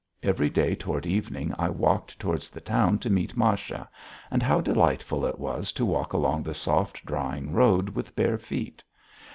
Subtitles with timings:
[0.23, 3.87] Every day toward evening I walked toward the town to meet Masha,
[4.31, 8.81] and how delightful it was to walk along the soft, drying road with bare feet!